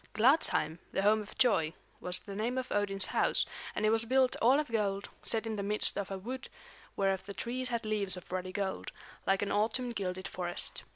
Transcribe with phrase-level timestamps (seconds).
[0.15, 4.35] Gladsheim, the home of joy, was the name of Odin's house, and it was built
[4.41, 6.49] all of gold, set in the midst of a wood
[6.95, 8.91] whereof the trees had leaves of ruddy gold,
[9.27, 10.81] like an autumn gilded forest.